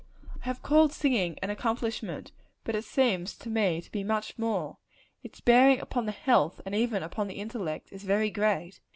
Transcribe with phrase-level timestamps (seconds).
[0.37, 2.31] I have called singing an accomplishment;
[2.63, 4.77] but it seems to me to be much more.
[5.21, 8.79] Its bearing upon the health, and even upon the intellect, is very great.